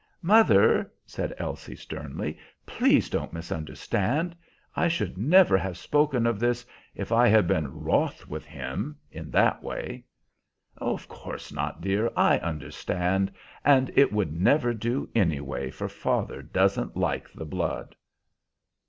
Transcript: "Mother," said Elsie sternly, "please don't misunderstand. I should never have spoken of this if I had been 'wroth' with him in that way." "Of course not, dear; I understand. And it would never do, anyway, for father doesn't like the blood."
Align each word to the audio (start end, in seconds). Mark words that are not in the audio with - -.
"Mother," 0.23 0.91
said 1.05 1.31
Elsie 1.37 1.75
sternly, 1.75 2.39
"please 2.65 3.07
don't 3.07 3.33
misunderstand. 3.33 4.35
I 4.75 4.87
should 4.87 5.15
never 5.15 5.59
have 5.59 5.77
spoken 5.77 6.25
of 6.25 6.39
this 6.39 6.65
if 6.95 7.11
I 7.11 7.27
had 7.27 7.47
been 7.47 7.71
'wroth' 7.71 8.27
with 8.27 8.43
him 8.43 8.97
in 9.11 9.29
that 9.29 9.61
way." 9.61 10.05
"Of 10.77 11.07
course 11.07 11.53
not, 11.53 11.81
dear; 11.81 12.09
I 12.15 12.39
understand. 12.39 13.31
And 13.63 13.91
it 13.95 14.11
would 14.11 14.33
never 14.33 14.73
do, 14.73 15.07
anyway, 15.13 15.69
for 15.69 15.87
father 15.87 16.41
doesn't 16.41 16.97
like 16.97 17.31
the 17.31 17.45
blood." 17.45 17.95